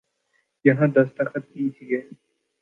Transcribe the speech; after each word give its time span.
یہاں 0.65 0.87
دستخط 0.87 1.43
کیجئے 1.53 2.01